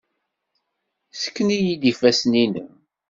Ssken-iyi-d 1.13 1.83
ifassen-nnem. 1.91 2.71